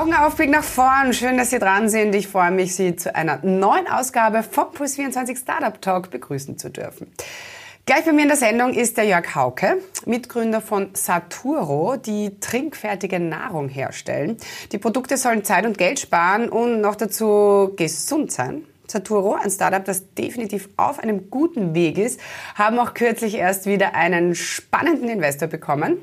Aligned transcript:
Augen 0.00 0.14
auf, 0.14 0.36
Blick 0.36 0.48
nach 0.48 0.64
vorn. 0.64 1.12
Schön, 1.12 1.36
dass 1.36 1.50
Sie 1.50 1.58
dran 1.58 1.90
sind. 1.90 2.14
Ich 2.14 2.26
freue 2.26 2.50
mich, 2.50 2.74
Sie 2.74 2.96
zu 2.96 3.14
einer 3.14 3.44
neuen 3.44 3.86
Ausgabe 3.86 4.42
vom 4.42 4.68
Puls24 4.68 5.36
Startup 5.36 5.78
Talk 5.82 6.10
begrüßen 6.10 6.56
zu 6.56 6.70
dürfen. 6.70 7.12
Gleich 7.84 8.06
bei 8.06 8.12
mir 8.12 8.22
in 8.22 8.28
der 8.28 8.38
Sendung 8.38 8.72
ist 8.72 8.96
der 8.96 9.04
Jörg 9.04 9.34
Hauke, 9.34 9.76
Mitgründer 10.06 10.62
von 10.62 10.88
Saturo, 10.94 11.96
die 11.96 12.40
trinkfertige 12.40 13.20
Nahrung 13.20 13.68
herstellen. 13.68 14.38
Die 14.72 14.78
Produkte 14.78 15.18
sollen 15.18 15.44
Zeit 15.44 15.66
und 15.66 15.76
Geld 15.76 16.00
sparen 16.00 16.48
und 16.48 16.80
noch 16.80 16.96
dazu 16.96 17.74
gesund 17.76 18.32
sein. 18.32 18.64
Saturo, 18.86 19.34
ein 19.34 19.50
Startup, 19.50 19.84
das 19.84 20.14
definitiv 20.14 20.70
auf 20.78 20.98
einem 20.98 21.28
guten 21.28 21.74
Weg 21.74 21.98
ist, 21.98 22.20
haben 22.54 22.78
auch 22.78 22.94
kürzlich 22.94 23.34
erst 23.34 23.66
wieder 23.66 23.94
einen 23.94 24.34
spannenden 24.34 25.10
Investor 25.10 25.48
bekommen. 25.48 25.98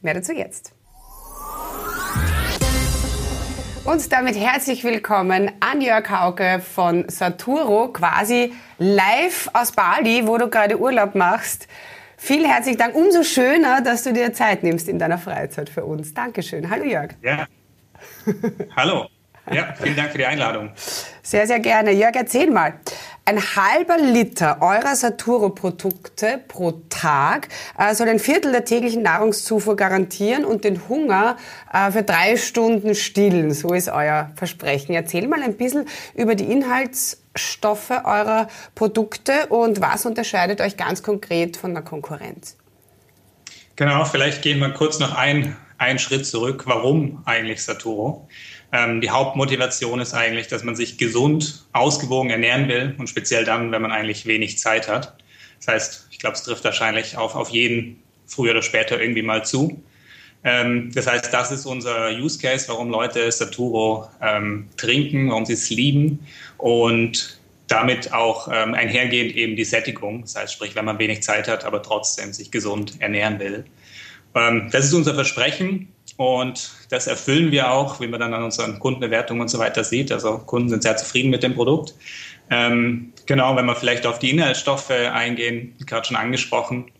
Mehr 0.00 0.14
dazu 0.14 0.32
jetzt. 0.32 0.75
Und 3.86 4.12
damit 4.12 4.34
herzlich 4.36 4.82
willkommen 4.82 5.52
an 5.60 5.80
Jörg 5.80 6.10
Hauke 6.10 6.60
von 6.60 7.08
Saturo, 7.08 7.86
quasi 7.92 8.52
live 8.78 9.48
aus 9.52 9.70
Bali, 9.70 10.26
wo 10.26 10.38
du 10.38 10.50
gerade 10.50 10.80
Urlaub 10.80 11.14
machst. 11.14 11.68
Vielen 12.16 12.50
herzlichen 12.50 12.78
Dank. 12.78 12.96
Umso 12.96 13.22
schöner, 13.22 13.82
dass 13.82 14.02
du 14.02 14.12
dir 14.12 14.32
Zeit 14.32 14.64
nimmst 14.64 14.88
in 14.88 14.98
deiner 14.98 15.18
Freizeit 15.18 15.70
für 15.70 15.84
uns. 15.84 16.12
Dankeschön. 16.12 16.68
Hallo 16.68 16.82
Jörg. 16.82 17.12
Ja. 17.22 17.46
Hallo. 18.76 19.06
Ja, 19.52 19.72
vielen 19.80 19.94
Dank 19.94 20.10
für 20.10 20.18
die 20.18 20.26
Einladung. 20.26 20.72
Sehr, 21.22 21.46
sehr 21.46 21.60
gerne. 21.60 21.92
Jörg, 21.92 22.16
erzähl 22.16 22.50
mal. 22.50 22.74
Ein 23.28 23.40
halber 23.40 23.98
Liter 23.98 24.58
eurer 24.60 24.94
Saturo-Produkte 24.94 26.40
pro 26.46 26.82
Tag 26.88 27.48
äh, 27.76 27.92
soll 27.92 28.08
ein 28.08 28.20
Viertel 28.20 28.52
der 28.52 28.64
täglichen 28.64 29.02
Nahrungszufuhr 29.02 29.74
garantieren 29.74 30.44
und 30.44 30.62
den 30.62 30.88
Hunger 30.88 31.36
äh, 31.72 31.90
für 31.90 32.04
drei 32.04 32.36
Stunden 32.36 32.94
stillen. 32.94 33.52
So 33.52 33.74
ist 33.74 33.88
euer 33.88 34.30
Versprechen. 34.36 34.94
Erzähl 34.94 35.26
mal 35.26 35.42
ein 35.42 35.56
bisschen 35.56 35.86
über 36.14 36.36
die 36.36 36.44
Inhaltsstoffe 36.44 37.90
eurer 37.90 38.46
Produkte 38.76 39.46
und 39.48 39.80
was 39.80 40.06
unterscheidet 40.06 40.60
euch 40.60 40.76
ganz 40.76 41.02
konkret 41.02 41.56
von 41.56 41.74
der 41.74 41.82
Konkurrenz? 41.82 42.56
Genau, 43.74 44.04
vielleicht 44.04 44.42
gehen 44.42 44.60
wir 44.60 44.70
kurz 44.70 45.00
noch 45.00 45.16
ein, 45.16 45.56
einen 45.78 45.98
Schritt 45.98 46.26
zurück. 46.26 46.62
Warum 46.66 47.24
eigentlich 47.24 47.64
Saturo? 47.64 48.28
Ähm, 48.76 49.00
die 49.00 49.10
Hauptmotivation 49.10 50.00
ist 50.00 50.12
eigentlich, 50.12 50.48
dass 50.48 50.62
man 50.62 50.76
sich 50.76 50.98
gesund, 50.98 51.64
ausgewogen 51.72 52.30
ernähren 52.30 52.68
will 52.68 52.94
und 52.98 53.08
speziell 53.08 53.44
dann, 53.44 53.72
wenn 53.72 53.80
man 53.80 53.90
eigentlich 53.90 54.26
wenig 54.26 54.58
Zeit 54.58 54.86
hat. 54.86 55.16
Das 55.58 55.68
heißt, 55.68 56.08
ich 56.10 56.18
glaube, 56.18 56.36
es 56.36 56.42
trifft 56.42 56.64
wahrscheinlich 56.64 57.16
auf, 57.16 57.34
auf 57.34 57.48
jeden 57.48 58.02
früher 58.26 58.50
oder 58.50 58.62
später 58.62 59.00
irgendwie 59.00 59.22
mal 59.22 59.44
zu. 59.46 59.82
Ähm, 60.44 60.90
das 60.94 61.06
heißt, 61.06 61.32
das 61.32 61.52
ist 61.52 61.64
unser 61.64 62.10
Use 62.10 62.38
Case, 62.38 62.68
warum 62.68 62.90
Leute 62.90 63.32
Saturo 63.32 64.08
ähm, 64.20 64.68
trinken, 64.76 65.30
warum 65.30 65.46
sie 65.46 65.54
es 65.54 65.70
lieben 65.70 66.26
und 66.58 67.40
damit 67.68 68.12
auch 68.12 68.48
ähm, 68.52 68.74
einhergehend 68.74 69.34
eben 69.34 69.56
die 69.56 69.64
Sättigung. 69.64 70.22
Das 70.22 70.36
heißt, 70.36 70.52
sprich, 70.52 70.74
wenn 70.74 70.84
man 70.84 70.98
wenig 70.98 71.22
Zeit 71.22 71.48
hat, 71.48 71.64
aber 71.64 71.82
trotzdem 71.82 72.32
sich 72.32 72.50
gesund 72.50 73.00
ernähren 73.00 73.38
will. 73.38 73.64
Ähm, 74.34 74.68
das 74.70 74.84
ist 74.84 74.92
unser 74.92 75.14
Versprechen. 75.14 75.88
Und 76.16 76.70
das 76.88 77.06
erfüllen 77.06 77.50
wir 77.50 77.70
auch, 77.70 78.00
wie 78.00 78.06
man 78.06 78.20
dann 78.20 78.32
an 78.32 78.42
unseren 78.42 78.78
Kundenbewertungen 78.78 79.42
und 79.42 79.48
so 79.48 79.58
weiter 79.58 79.84
sieht. 79.84 80.10
Also 80.10 80.38
Kunden 80.38 80.68
sind 80.68 80.82
sehr 80.82 80.96
zufrieden 80.96 81.30
mit 81.30 81.42
dem 81.42 81.54
Produkt. 81.54 81.94
Ähm, 82.50 83.12
genau, 83.26 83.56
wenn 83.56 83.66
wir 83.66 83.76
vielleicht 83.76 84.06
auf 84.06 84.18
die 84.18 84.30
Inhaltsstoffe 84.30 84.90
eingehen, 84.90 85.74
gerade 85.86 86.06
schon 86.06 86.16
angesprochen. 86.16 86.90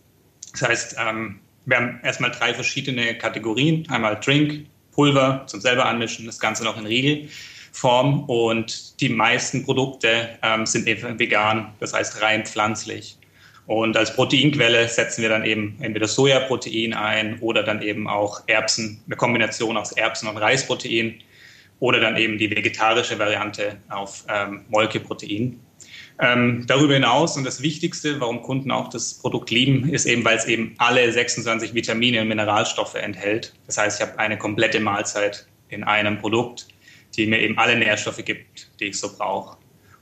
Das 0.51 0.61
heißt, 0.61 0.95
ähm, 0.99 1.39
wir 1.65 1.77
haben 1.77 1.99
erstmal 2.03 2.31
drei 2.31 2.53
verschiedene 2.53 3.17
Kategorien. 3.17 3.87
Einmal 3.89 4.19
Drink, 4.19 4.67
Pulver 4.91 5.43
zum 5.47 5.61
selber 5.61 5.85
anmischen, 5.85 6.25
das 6.25 6.39
Ganze 6.39 6.63
noch 6.63 6.77
in 6.77 6.85
Riegelform. 6.85 8.23
Und 8.25 9.01
die 9.01 9.09
meisten 9.09 9.65
Produkte 9.65 10.29
ähm, 10.43 10.65
sind 10.65 10.85
vegan, 10.85 11.73
das 11.79 11.93
heißt 11.93 12.21
rein 12.21 12.45
pflanzlich. 12.45 13.16
Und 13.67 13.97
als 13.97 14.15
Proteinquelle 14.15 14.87
setzen 14.87 15.21
wir 15.21 15.29
dann 15.29 15.45
eben 15.45 15.77
entweder 15.81 16.07
Sojaprotein 16.07 16.93
ein 16.93 17.39
oder 17.41 17.63
dann 17.63 17.81
eben 17.81 18.07
auch 18.07 18.41
Erbsen, 18.47 19.01
eine 19.05 19.17
Kombination 19.17 19.75
aus 19.75 19.91
Erbsen 19.91 20.29
und 20.29 20.37
Reisprotein 20.37 21.15
oder 21.79 21.99
dann 21.99 22.15
eben 22.15 22.37
die 22.37 22.49
vegetarische 22.49 23.19
Variante 23.19 23.77
auf 23.89 24.23
ähm, 24.29 24.61
Molkeprotein. 24.69 25.59
Ähm, 26.19 26.63
darüber 26.65 26.95
hinaus 26.95 27.37
und 27.37 27.43
das 27.43 27.61
Wichtigste, 27.61 28.19
warum 28.19 28.41
Kunden 28.41 28.71
auch 28.71 28.89
das 28.89 29.15
Produkt 29.15 29.51
lieben, 29.51 29.89
ist 29.89 30.05
eben, 30.05 30.25
weil 30.25 30.37
es 30.37 30.45
eben 30.45 30.73
alle 30.77 31.11
26 31.11 31.73
Vitamine 31.73 32.21
und 32.21 32.29
Mineralstoffe 32.29 32.95
enthält. 32.95 33.53
Das 33.67 33.77
heißt, 33.77 33.99
ich 33.99 34.07
habe 34.07 34.17
eine 34.17 34.37
komplette 34.37 34.79
Mahlzeit 34.79 35.45
in 35.69 35.83
einem 35.83 36.17
Produkt, 36.17 36.67
die 37.15 37.27
mir 37.27 37.39
eben 37.39 37.57
alle 37.57 37.77
Nährstoffe 37.77 38.23
gibt, 38.23 38.71
die 38.79 38.85
ich 38.85 38.99
so 38.99 39.15
brauche. 39.15 39.57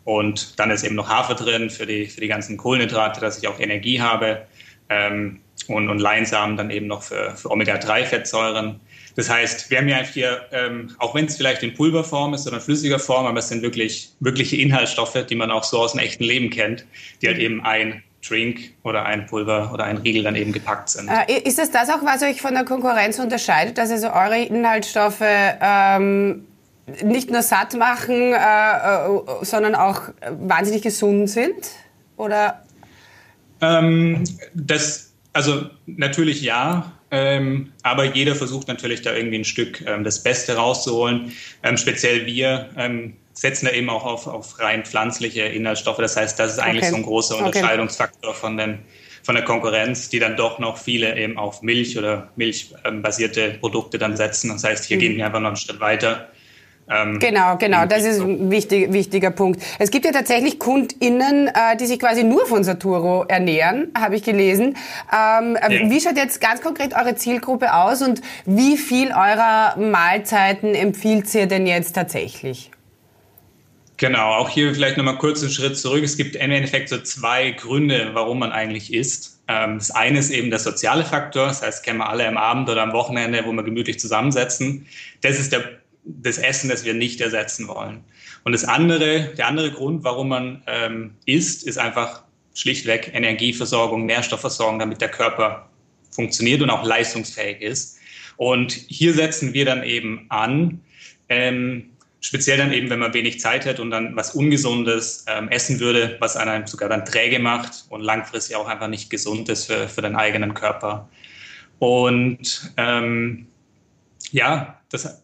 Und 0.05 0.59
dann 0.59 0.71
ist 0.71 0.83
eben 0.83 0.95
noch 0.95 1.09
Hafer 1.09 1.35
drin 1.35 1.69
für 1.69 1.85
die, 1.85 2.05
für 2.05 2.21
die 2.21 2.27
ganzen 2.27 2.57
Kohlenhydrate, 2.57 3.19
dass 3.19 3.37
ich 3.39 3.47
auch 3.47 3.59
Energie 3.59 3.99
habe. 3.99 4.45
Ähm, 4.87 5.41
und, 5.67 5.89
und 5.89 5.99
Leinsamen 5.99 6.57
dann 6.57 6.69
eben 6.69 6.87
noch 6.87 7.03
für, 7.03 7.35
für 7.35 7.49
Omega-3-Fettsäuren. 7.49 8.79
Das 9.15 9.29
heißt, 9.29 9.69
wir 9.71 9.77
haben 9.79 9.87
ja 9.87 9.97
hier, 9.99 10.41
ähm, 10.51 10.93
auch 10.99 11.15
wenn 11.15 11.25
es 11.25 11.37
vielleicht 11.37 11.63
in 11.63 11.73
Pulverform 11.73 12.33
ist 12.33 12.45
oder 12.45 12.57
in 12.57 12.61
flüssiger 12.61 12.99
Form, 12.99 13.25
aber 13.25 13.39
es 13.39 13.47
sind 13.47 13.61
wirklich 13.61 14.11
wirkliche 14.19 14.57
Inhaltsstoffe, 14.57 15.25
die 15.27 15.35
man 15.35 15.51
auch 15.51 15.63
so 15.63 15.79
aus 15.79 15.93
dem 15.93 15.99
echten 15.99 16.23
Leben 16.23 16.49
kennt, 16.49 16.85
die 17.21 17.27
halt 17.27 17.39
eben 17.39 17.63
ein 17.63 18.03
Drink 18.27 18.73
oder 18.83 19.05
ein 19.05 19.25
Pulver 19.27 19.71
oder 19.73 19.85
ein 19.85 19.97
Riegel 19.97 20.23
dann 20.23 20.35
eben 20.35 20.51
gepackt 20.51 20.89
sind. 20.89 21.07
Äh, 21.07 21.39
ist 21.43 21.57
das 21.57 21.71
das 21.71 21.89
auch, 21.89 22.03
was 22.03 22.23
euch 22.23 22.41
von 22.41 22.53
der 22.53 22.65
Konkurrenz 22.65 23.19
unterscheidet, 23.19 23.77
dass 23.77 23.91
also 23.91 24.07
eure 24.07 24.43
Inhaltsstoffe 24.43 25.21
ähm, 25.21 26.45
nicht 27.03 27.31
nur 27.31 27.41
satt 27.41 27.73
machen, 27.75 28.33
äh, 28.33 28.35
äh, 28.35 29.21
sondern 29.41 29.75
auch 29.75 30.01
wahnsinnig 30.39 30.81
gesund 30.81 31.29
sind? 31.29 31.71
Oder? 32.17 32.63
Ähm, 33.61 34.23
das, 34.53 35.13
also 35.33 35.65
natürlich 35.85 36.41
ja, 36.41 36.91
ähm, 37.11 37.71
aber 37.83 38.05
jeder 38.05 38.35
versucht 38.35 38.67
natürlich 38.67 39.01
da 39.01 39.13
irgendwie 39.13 39.39
ein 39.39 39.45
Stück 39.45 39.81
ähm, 39.85 40.03
das 40.03 40.21
Beste 40.21 40.55
rauszuholen. 40.55 41.31
Ähm, 41.63 41.77
speziell 41.77 42.25
wir 42.25 42.69
ähm, 42.77 43.15
setzen 43.33 43.65
da 43.65 43.71
eben 43.71 43.89
auch 43.89 44.05
auf, 44.05 44.27
auf 44.27 44.59
rein 44.59 44.85
pflanzliche 44.85 45.41
Inhaltsstoffe. 45.41 45.97
Das 45.97 46.15
heißt, 46.15 46.39
das 46.39 46.53
ist 46.53 46.59
eigentlich 46.59 46.83
okay. 46.83 46.91
so 46.91 46.95
ein 46.97 47.03
großer 47.03 47.37
Unterscheidungsfaktor 47.37 48.31
okay. 48.31 48.39
von 48.39 48.57
den 48.57 48.79
von 49.23 49.33
der 49.33 49.43
Konkurrenz, 49.43 50.09
die 50.09 50.19
dann 50.19 50.37
doch 50.37 50.59
noch 50.59 50.77
viele 50.77 51.17
eben 51.17 51.39
auf 51.39 51.63
Milch 51.63 51.97
oder 51.97 52.29
milchbasierte 52.35 53.57
Produkte 53.59 53.97
dann 53.97 54.15
setzen. 54.15 54.49
Das 54.49 54.63
heißt, 54.63 54.85
hier 54.85 54.97
mhm. 54.97 55.01
gehen 55.01 55.17
wir 55.17 55.25
einfach 55.25 55.39
noch 55.39 55.47
einen 55.47 55.57
Schritt 55.57 55.79
weiter 55.79 56.29
ähm, 56.87 57.19
genau, 57.19 57.57
genau, 57.57 57.85
das 57.85 58.03
ist 58.03 58.21
ein 58.21 58.51
wichtig, 58.51 58.93
wichtiger 58.93 59.31
Punkt. 59.31 59.61
Es 59.79 59.89
gibt 59.89 60.05
ja 60.05 60.11
tatsächlich 60.11 60.59
KundInnen, 60.59 61.47
äh, 61.47 61.75
die 61.79 61.87
sich 61.87 61.99
quasi 61.99 62.23
nur 62.23 62.45
von 62.45 62.63
Saturo 62.63 63.25
ernähren, 63.27 63.91
habe 63.97 64.15
ich 64.15 64.23
gelesen. 64.23 64.77
Ähm, 65.11 65.57
ja. 65.59 65.89
Wie 65.89 65.99
schaut 65.99 66.17
jetzt 66.17 66.39
ganz 66.41 66.61
konkret 66.61 66.93
eure 66.95 67.15
Zielgruppe 67.15 67.73
aus 67.73 68.03
und 68.03 68.21
wie 68.45 68.77
viel 68.77 69.07
eurer 69.07 69.75
Mahlzeiten 69.77 70.75
empfiehlt 70.75 71.33
ihr 71.33 71.47
denn 71.47 71.65
jetzt 71.65 71.93
tatsächlich? 71.93 72.69
Genau, 73.97 74.33
auch 74.33 74.49
hier 74.49 74.75
vielleicht 74.75 74.97
nochmal 74.97 75.17
kurz 75.17 75.41
einen 75.41 75.51
Schritt 75.51 75.77
zurück. 75.77 76.03
Es 76.03 76.17
gibt 76.17 76.35
im 76.35 76.51
Endeffekt 76.51 76.89
so 76.89 76.99
zwei 76.99 77.51
Gründe, 77.51 78.11
warum 78.13 78.39
man 78.39 78.51
eigentlich 78.51 78.93
isst. 78.93 79.39
Ähm, 79.47 79.77
das 79.79 79.89
eine 79.89 80.19
ist 80.19 80.29
eben 80.29 80.49
der 80.49 80.59
soziale 80.59 81.03
Faktor, 81.05 81.47
das 81.47 81.61
heißt, 81.63 81.83
kennen 81.83 81.99
wir 81.99 82.09
alle 82.09 82.27
am 82.27 82.37
Abend 82.37 82.69
oder 82.69 82.83
am 82.83 82.93
Wochenende, 82.93 83.43
wo 83.45 83.53
wir 83.53 83.63
gemütlich 83.63 83.99
zusammensetzen. 83.99 84.85
Das 85.21 85.39
ist 85.39 85.51
der 85.51 85.63
das 86.05 86.37
Essen, 86.37 86.69
das 86.69 86.85
wir 86.85 86.93
nicht 86.93 87.19
ersetzen 87.21 87.67
wollen. 87.67 88.03
Und 88.43 88.51
das 88.51 88.63
andere, 88.63 89.33
der 89.37 89.47
andere 89.47 89.71
Grund, 89.71 90.03
warum 90.03 90.29
man 90.29 90.63
ähm, 90.67 91.15
isst, 91.25 91.63
ist 91.63 91.77
einfach 91.77 92.23
schlichtweg 92.53 93.11
Energieversorgung, 93.13 94.05
Nährstoffversorgung, 94.05 94.79
damit 94.79 95.01
der 95.01 95.09
Körper 95.09 95.69
funktioniert 96.11 96.61
und 96.61 96.69
auch 96.69 96.85
leistungsfähig 96.85 97.61
ist. 97.61 97.97
Und 98.37 98.71
hier 98.71 99.13
setzen 99.13 99.53
wir 99.53 99.65
dann 99.65 99.83
eben 99.83 100.25
an, 100.29 100.79
ähm, 101.29 101.89
speziell 102.21 102.57
dann 102.57 102.71
eben, 102.71 102.89
wenn 102.89 102.99
man 102.99 103.13
wenig 103.13 103.39
Zeit 103.39 103.65
hat 103.65 103.79
und 103.79 103.91
dann 103.91 104.15
was 104.15 104.35
Ungesundes 104.35 105.25
ähm, 105.27 105.49
essen 105.49 105.79
würde, 105.79 106.17
was 106.19 106.35
einem 106.35 106.65
sogar 106.67 106.89
dann 106.89 107.05
träge 107.05 107.39
macht 107.39 107.85
und 107.89 108.01
langfristig 108.01 108.55
auch 108.55 108.67
einfach 108.67 108.87
nicht 108.87 109.09
gesund 109.09 109.49
ist 109.49 109.65
für, 109.65 109.87
für 109.87 110.01
den 110.01 110.15
eigenen 110.15 110.53
Körper. 110.53 111.09
Und 111.79 112.73
ähm, 112.77 113.47
ja, 114.31 114.81
das 114.89 115.23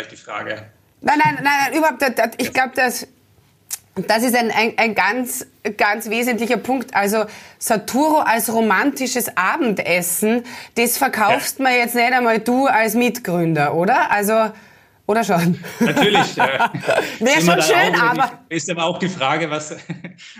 Ich 0.00 0.08
die 0.08 0.16
Frage. 0.16 0.66
Nein, 1.00 1.18
nein, 1.22 1.34
nein, 1.42 1.44
nein 1.44 1.78
überhaupt. 1.78 2.02
Ich 2.38 2.52
glaube, 2.52 2.72
dass 2.74 3.06
das 3.94 4.24
ist 4.24 4.34
ein, 4.34 4.50
ein, 4.50 4.72
ein 4.76 4.94
ganz, 4.94 5.46
ganz 5.76 6.10
wesentlicher 6.10 6.56
Punkt. 6.56 6.94
Also 6.96 7.26
Saturo 7.58 8.18
als 8.18 8.52
romantisches 8.52 9.36
Abendessen, 9.36 10.42
das 10.74 10.98
verkaufst 10.98 11.58
ja. 11.58 11.64
man 11.64 11.74
jetzt 11.74 11.94
nicht 11.94 12.12
einmal 12.12 12.40
du 12.40 12.66
als 12.66 12.94
Mitgründer, 12.94 13.74
oder? 13.74 14.10
Also 14.10 14.50
Oder 15.06 15.22
schon? 15.22 15.62
Natürlich. 15.80 16.36
Wäre 16.36 17.40
schon 17.42 17.60
schön, 17.60 17.94
aber. 18.00 18.32
Die, 18.50 18.56
ist 18.56 18.70
aber 18.70 18.84
auch 18.84 18.98
die 18.98 19.08
Frage, 19.08 19.50
was, 19.50 19.76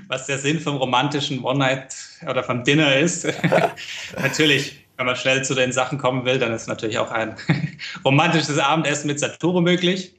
was 0.08 0.26
der 0.26 0.38
Sinn 0.38 0.58
vom 0.58 0.76
romantischen 0.76 1.44
One-Night 1.44 1.94
oder 2.26 2.42
vom 2.42 2.64
Dinner 2.64 2.96
ist. 2.96 3.26
Natürlich, 4.18 4.83
wenn 4.96 5.06
man 5.06 5.16
schnell 5.16 5.44
zu 5.44 5.54
den 5.54 5.72
Sachen 5.72 5.98
kommen 5.98 6.24
will, 6.24 6.38
dann 6.38 6.52
ist 6.52 6.68
natürlich 6.68 6.98
auch 6.98 7.10
ein 7.10 7.36
romantisches 8.04 8.58
Abendessen 8.58 9.06
mit 9.06 9.18
Saturo 9.20 9.60
möglich. 9.60 10.14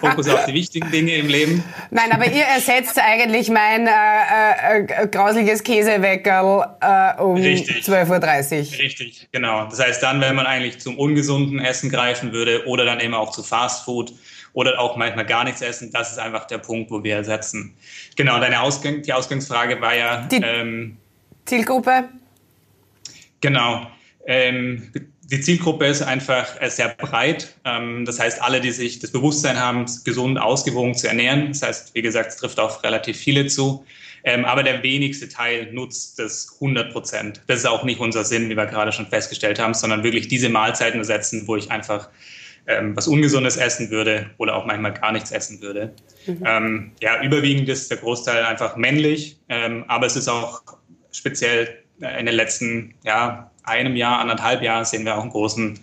Fokus 0.00 0.28
auf 0.28 0.46
die 0.46 0.54
wichtigen 0.54 0.90
Dinge 0.90 1.14
im 1.14 1.28
Leben. 1.28 1.62
Nein, 1.90 2.10
aber 2.12 2.26
ihr 2.26 2.44
ersetzt 2.44 2.98
eigentlich 2.98 3.48
mein 3.50 3.86
äh, 3.86 4.78
äh, 4.78 5.06
grausliches 5.06 5.62
Käseweckerl 5.62 6.76
äh, 6.80 7.22
um 7.22 7.36
12.30 7.36 8.72
Uhr. 8.72 8.78
Richtig, 8.80 9.28
genau. 9.30 9.66
Das 9.66 9.80
heißt 9.80 10.02
dann, 10.02 10.20
wenn 10.20 10.34
man 10.34 10.46
eigentlich 10.46 10.80
zum 10.80 10.98
ungesunden 10.98 11.60
Essen 11.60 11.90
greifen 11.90 12.32
würde 12.32 12.66
oder 12.66 12.84
dann 12.84 13.00
eben 13.00 13.14
auch 13.14 13.30
zu 13.30 13.42
Fastfood 13.42 14.12
oder 14.52 14.80
auch 14.80 14.96
manchmal 14.96 15.26
gar 15.26 15.44
nichts 15.44 15.62
essen, 15.62 15.92
das 15.92 16.12
ist 16.12 16.18
einfach 16.18 16.46
der 16.46 16.58
Punkt, 16.58 16.90
wo 16.90 17.04
wir 17.04 17.14
ersetzen. 17.14 17.74
Genau, 18.16 18.40
deine 18.40 18.60
Ausgang 18.60 19.02
die 19.02 19.12
Ausgangsfrage 19.12 19.80
war 19.80 19.94
ja... 19.94 20.22
Die 20.22 20.36
ähm, 20.36 20.96
Zielgruppe? 21.46 22.08
Genau. 23.40 23.86
Ähm, 24.26 24.92
die 25.30 25.40
Zielgruppe 25.40 25.86
ist 25.86 26.02
einfach 26.02 26.60
äh, 26.60 26.68
sehr 26.68 26.88
breit. 26.88 27.54
Ähm, 27.64 28.04
das 28.04 28.18
heißt, 28.18 28.42
alle, 28.42 28.60
die 28.60 28.72
sich 28.72 28.98
das 28.98 29.12
Bewusstsein 29.12 29.58
haben, 29.58 29.86
gesund, 30.04 30.38
ausgewogen 30.38 30.94
zu 30.94 31.06
ernähren. 31.06 31.48
Das 31.48 31.62
heißt, 31.62 31.94
wie 31.94 32.02
gesagt, 32.02 32.30
es 32.30 32.36
trifft 32.36 32.58
auf 32.58 32.82
relativ 32.82 33.16
viele 33.16 33.46
zu. 33.46 33.84
Ähm, 34.24 34.44
aber 34.44 34.62
der 34.62 34.82
wenigste 34.82 35.28
Teil 35.28 35.72
nutzt 35.72 36.18
das 36.18 36.54
100 36.54 36.92
Prozent. 36.92 37.42
Das 37.46 37.60
ist 37.60 37.66
auch 37.66 37.84
nicht 37.84 38.00
unser 38.00 38.24
Sinn, 38.24 38.50
wie 38.50 38.56
wir 38.56 38.66
gerade 38.66 38.92
schon 38.92 39.06
festgestellt 39.06 39.58
haben, 39.58 39.72
sondern 39.72 40.02
wirklich 40.02 40.28
diese 40.28 40.48
Mahlzeiten 40.48 40.98
ersetzen, 40.98 41.46
wo 41.46 41.56
ich 41.56 41.70
einfach 41.70 42.10
ähm, 42.66 42.96
was 42.96 43.06
Ungesundes 43.06 43.56
essen 43.56 43.90
würde 43.90 44.30
oder 44.36 44.56
auch 44.56 44.66
manchmal 44.66 44.92
gar 44.92 45.12
nichts 45.12 45.30
essen 45.30 45.62
würde. 45.62 45.94
Mhm. 46.26 46.92
ja, 47.00 47.22
überwiegend 47.22 47.68
ist 47.68 47.90
der 47.90 47.96
Großteil 47.96 48.44
einfach 48.44 48.76
männlich, 48.76 49.38
aber 49.88 50.04
es 50.04 50.16
ist 50.16 50.28
auch 50.28 50.60
speziell 51.10 51.78
in 52.18 52.26
den 52.26 52.34
letzten 52.34 52.94
ja, 53.02 53.49
einem 53.64 53.96
Jahr, 53.96 54.18
anderthalb 54.20 54.62
Jahren 54.62 54.84
sehen 54.84 55.04
wir 55.04 55.16
auch 55.16 55.22
einen 55.22 55.30
großen 55.30 55.80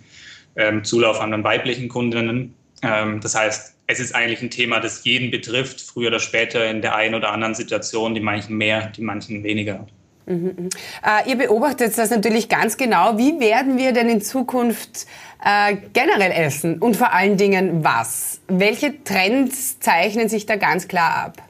ähm, 0.56 0.84
Zulauf 0.84 1.20
an 1.20 1.30
den 1.30 1.44
weiblichen 1.44 1.88
Kundinnen. 1.88 2.54
Ähm, 2.82 3.20
das 3.20 3.34
heißt, 3.34 3.74
es 3.86 4.00
ist 4.00 4.14
eigentlich 4.14 4.42
ein 4.42 4.50
Thema, 4.50 4.80
das 4.80 5.04
jeden 5.04 5.30
betrifft, 5.30 5.80
früher 5.80 6.08
oder 6.08 6.20
später 6.20 6.68
in 6.70 6.82
der 6.82 6.94
einen 6.94 7.14
oder 7.14 7.32
anderen 7.32 7.54
Situation, 7.54 8.14
die 8.14 8.20
manchen 8.20 8.56
mehr, 8.56 8.88
die 8.88 9.02
manchen 9.02 9.42
weniger. 9.42 9.86
Mhm, 10.26 10.54
mhm. 10.56 10.68
Äh, 11.02 11.30
ihr 11.30 11.36
beobachtet 11.36 11.96
das 11.96 12.10
natürlich 12.10 12.50
ganz 12.50 12.76
genau. 12.76 13.16
Wie 13.16 13.40
werden 13.40 13.78
wir 13.78 13.92
denn 13.92 14.10
in 14.10 14.20
Zukunft 14.20 15.06
äh, 15.42 15.76
generell 15.94 16.32
essen 16.32 16.80
und 16.80 16.96
vor 16.96 17.14
allen 17.14 17.38
Dingen 17.38 17.82
was? 17.82 18.40
Welche 18.46 19.02
Trends 19.04 19.80
zeichnen 19.80 20.28
sich 20.28 20.44
da 20.44 20.56
ganz 20.56 20.86
klar 20.86 21.14
ab? 21.24 21.47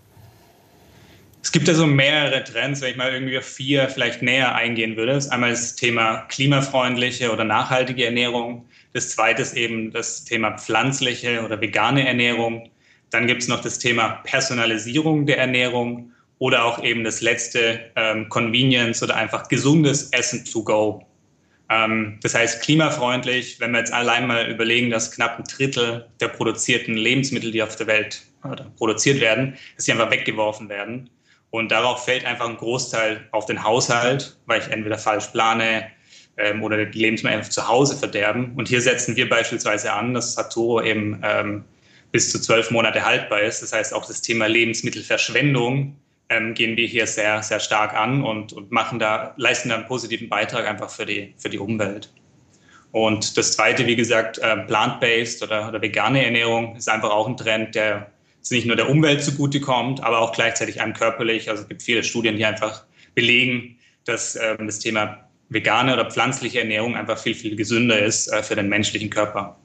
Es 1.41 1.53
gibt 1.53 1.69
also 1.69 1.87
mehrere 1.87 2.43
Trends, 2.43 2.81
wenn 2.81 2.91
ich 2.91 2.97
mal 2.97 3.13
irgendwie 3.13 3.39
auf 3.39 3.45
vier 3.45 3.89
vielleicht 3.89 4.23
näher 4.23 4.55
eingehen 4.55 4.97
würde. 4.97 5.13
Das 5.13 5.27
ist 5.27 5.31
einmal 5.31 5.51
das 5.51 5.77
Thema 5.77 6.23
klimafreundliche 6.29 7.33
oder 7.33 7.45
nachhaltige 7.45 8.05
Ernährung. 8.05 8.69
Das 8.93 9.11
zweite 9.11 9.43
ist 9.43 9.57
eben 9.57 9.93
das 9.93 10.25
Thema 10.25 10.59
pflanzliche 10.59 11.45
oder 11.45 11.61
vegane 11.61 12.07
Ernährung. 12.07 12.71
Dann 13.11 13.27
gibt 13.27 13.43
es 13.43 13.49
noch 13.49 13.61
das 13.61 13.79
Thema 13.79 14.21
Personalisierung 14.25 15.27
der 15.27 15.39
Ernährung 15.39 16.13
oder 16.39 16.65
auch 16.65 16.83
eben 16.83 17.05
das 17.05 17.21
letzte 17.21 17.81
ähm, 17.97 18.29
Convenience 18.29 19.03
oder 19.03 19.17
einfach 19.17 19.49
gesundes 19.49 20.11
Essen 20.11 20.45
to 20.45 20.63
go. 20.63 21.07
Ähm, 21.71 22.19
das 22.23 22.35
heißt 22.35 22.63
klimafreundlich, 22.63 23.61
wenn 23.61 23.73
wir 23.73 23.79
jetzt 23.79 23.93
allein 23.93 24.27
mal 24.27 24.51
überlegen, 24.51 24.91
dass 24.91 25.13
knapp 25.13 25.39
ein 25.39 25.45
Drittel 25.45 26.07
der 26.21 26.29
produzierten 26.29 26.95
Lebensmittel, 26.95 27.53
die 27.53 27.63
auf 27.63 27.77
der 27.77 27.87
Welt 27.87 28.23
produziert 28.77 29.21
werden, 29.21 29.57
dass 29.77 29.87
sie 29.87 29.93
einfach 29.93 30.11
weggeworfen 30.11 30.69
werden. 30.69 31.11
Und 31.51 31.71
darauf 31.71 32.05
fällt 32.05 32.25
einfach 32.25 32.49
ein 32.49 32.57
Großteil 32.57 33.27
auf 33.33 33.47
den 33.47 33.63
Haushalt, 33.63 34.37
weil 34.47 34.61
ich 34.61 34.69
entweder 34.69 34.99
falsch 34.99 35.29
plane 35.29 35.91
ähm, 36.37 36.63
oder 36.63 36.85
die 36.85 36.99
Lebensmittel 36.99 37.39
einfach 37.39 37.51
zu 37.51 37.67
Hause 37.67 37.97
verderben. 37.97 38.53
Und 38.57 38.69
hier 38.69 38.81
setzen 38.81 39.17
wir 39.17 39.29
beispielsweise 39.29 39.93
an, 39.93 40.15
dass 40.15 40.35
Saturo 40.35 40.83
eben 40.83 41.21
ähm, 41.25 41.65
bis 42.13 42.31
zu 42.31 42.41
zwölf 42.41 42.71
Monate 42.71 43.05
haltbar 43.05 43.41
ist. 43.41 43.63
Das 43.63 43.73
heißt, 43.73 43.95
auch 43.95 44.07
das 44.07 44.21
Thema 44.21 44.47
Lebensmittelverschwendung 44.47 45.97
ähm, 46.29 46.55
gehen 46.55 46.77
wir 46.77 46.87
hier 46.87 47.07
sehr, 47.07 47.43
sehr 47.43 47.61
stark 47.61 47.95
an 47.95 48.23
und, 48.23 48.53
und 48.53 48.71
machen 48.71 48.99
da, 48.99 49.35
leisten 49.37 49.71
da 49.71 49.77
einen 49.77 49.87
positiven 49.87 50.29
Beitrag 50.29 50.67
einfach 50.67 50.91
für 50.91 51.07
die, 51.07 51.35
für 51.39 51.49
die 51.49 51.59
Umwelt. 51.59 52.13
Und 52.93 53.37
das 53.37 53.53
zweite, 53.53 53.87
wie 53.87 53.97
gesagt, 53.97 54.39
äh, 54.39 54.57
plant-based 54.57 55.43
oder, 55.43 55.69
oder 55.69 55.81
vegane 55.81 56.25
Ernährung 56.25 56.77
ist 56.77 56.89
einfach 56.89 57.11
auch 57.11 57.27
ein 57.27 57.37
Trend, 57.37 57.75
der 57.75 58.11
es 58.49 58.51
nicht 58.51 58.67
nur 58.67 58.77
der 58.77 58.89
Umwelt 58.89 59.23
zugutekommt, 59.23 60.03
aber 60.03 60.21
auch 60.21 60.33
gleichzeitig 60.33 60.81
einem 60.81 60.95
körperlich. 60.95 61.51
Also 61.51 61.63
es 61.63 61.69
gibt 61.69 61.83
viele 61.83 62.03
Studien, 62.03 62.37
die 62.37 62.47
einfach 62.47 62.85
belegen, 63.15 63.77
dass 64.05 64.37
ähm, 64.37 64.67
das 64.67 64.79
Thema 64.79 65.29
vegane 65.51 65.93
oder 65.93 66.11
pflanzliche 66.11 66.61
Ernährung 66.61 66.97
einfach 66.97 67.19
viel, 67.19 67.35
viel 67.35 67.57
gesünder 67.57 67.99
ist 67.99 68.29
äh, 68.29 68.43
für 68.43 68.57
den 68.57 68.69
menschlichen 68.69 69.11
Körper. 69.11 69.57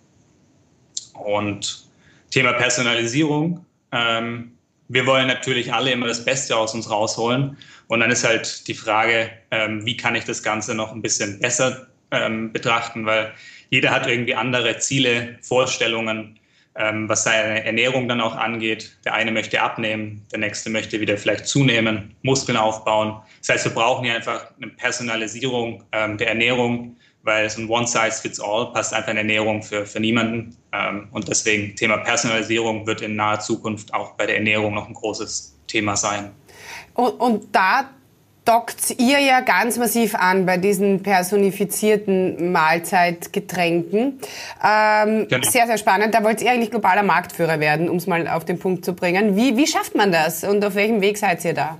Und 1.13 1.85
Thema 2.29 2.53
Personalisierung. 2.53 3.65
Ähm, 3.91 4.51
wir 4.89 5.05
wollen 5.05 5.27
natürlich 5.27 5.73
alle 5.73 5.91
immer 5.91 6.07
das 6.07 6.25
Beste 6.25 6.57
aus 6.57 6.73
uns 6.73 6.89
rausholen. 6.89 7.57
Und 7.87 7.99
dann 8.01 8.11
ist 8.11 8.25
halt 8.25 8.67
die 8.67 8.73
Frage, 8.73 9.31
ähm, 9.51 9.85
wie 9.85 9.95
kann 9.95 10.15
ich 10.15 10.25
das 10.25 10.43
Ganze 10.43 10.75
noch 10.75 10.91
ein 10.91 11.01
bisschen 11.01 11.39
besser 11.39 11.87
ähm, 12.11 12.51
betrachten, 12.51 13.05
weil 13.05 13.33
jeder 13.69 13.91
hat 13.91 14.07
irgendwie 14.07 14.35
andere 14.35 14.77
Ziele, 14.79 15.37
Vorstellungen 15.41 16.37
ähm, 16.75 17.07
was 17.07 17.23
seine 17.23 17.63
Ernährung 17.63 18.07
dann 18.07 18.21
auch 18.21 18.35
angeht. 18.35 18.97
Der 19.05 19.13
eine 19.13 19.31
möchte 19.31 19.61
abnehmen, 19.61 20.25
der 20.31 20.39
nächste 20.39 20.69
möchte 20.69 20.99
wieder 20.99 21.17
vielleicht 21.17 21.47
zunehmen, 21.47 22.15
Muskeln 22.23 22.57
aufbauen. 22.57 23.21
Das 23.39 23.49
heißt, 23.49 23.65
wir 23.65 23.73
brauchen 23.73 24.05
hier 24.05 24.15
einfach 24.15 24.51
eine 24.61 24.71
Personalisierung 24.71 25.83
ähm, 25.91 26.17
der 26.17 26.29
Ernährung, 26.29 26.97
weil 27.23 27.49
so 27.49 27.61
ein 27.61 27.69
One-Size-Fits-All 27.69 28.73
passt 28.73 28.93
einfach 28.93 29.11
in 29.11 29.17
Ernährung 29.17 29.61
für, 29.63 29.85
für 29.85 29.99
niemanden. 29.99 30.57
Ähm, 30.71 31.07
und 31.11 31.27
deswegen 31.27 31.75
Thema 31.75 31.97
Personalisierung 31.97 32.85
wird 32.87 33.01
in 33.01 33.15
naher 33.15 33.39
Zukunft 33.39 33.93
auch 33.93 34.15
bei 34.15 34.25
der 34.25 34.37
Ernährung 34.37 34.73
noch 34.73 34.87
ein 34.87 34.93
großes 34.93 35.57
Thema 35.67 35.95
sein. 35.95 36.31
Und, 36.95 37.11
und 37.19 37.55
da 37.55 37.89
dockt 38.45 38.95
ihr 38.97 39.19
ja 39.19 39.39
ganz 39.41 39.77
massiv 39.77 40.15
an 40.15 40.45
bei 40.45 40.57
diesen 40.57 41.01
personifizierten 41.01 42.51
Mahlzeitgetränken. 42.51 44.19
Ähm, 44.63 45.27
genau. 45.29 45.49
Sehr, 45.49 45.67
sehr 45.67 45.77
spannend. 45.77 46.13
Da 46.13 46.23
wollt 46.23 46.41
ihr 46.41 46.51
eigentlich 46.51 46.71
globaler 46.71 47.03
Marktführer 47.03 47.59
werden, 47.59 47.89
um 47.89 47.97
es 47.97 48.07
mal 48.07 48.27
auf 48.27 48.45
den 48.45 48.59
Punkt 48.59 48.83
zu 48.83 48.93
bringen. 48.93 49.35
Wie, 49.35 49.55
wie 49.55 49.67
schafft 49.67 49.95
man 49.95 50.11
das 50.11 50.43
und 50.43 50.63
auf 50.65 50.75
welchem 50.75 51.01
Weg 51.01 51.17
seid 51.17 51.43
ihr 51.45 51.53
da? 51.53 51.77